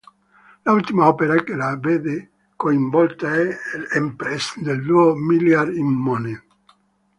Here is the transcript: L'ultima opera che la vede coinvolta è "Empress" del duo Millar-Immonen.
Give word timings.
L'ultima 0.69 1.07
opera 1.09 1.35
che 1.43 1.53
la 1.53 1.77
vede 1.77 2.31
coinvolta 2.55 3.35
è 3.35 3.55
"Empress" 3.91 4.57
del 4.57 4.81
duo 4.83 5.13
Millar-Immonen. 5.13 6.43